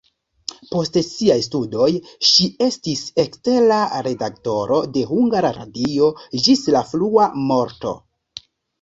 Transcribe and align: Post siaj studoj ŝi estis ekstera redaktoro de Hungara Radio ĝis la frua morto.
Post 0.69 0.95
siaj 1.07 1.35
studoj 1.47 1.89
ŝi 2.29 2.47
estis 2.69 3.05
ekstera 3.25 3.79
redaktoro 4.09 4.83
de 4.97 5.07
Hungara 5.13 5.55
Radio 5.63 6.13
ĝis 6.49 6.69
la 6.79 6.87
frua 6.93 7.33
morto. 7.49 7.99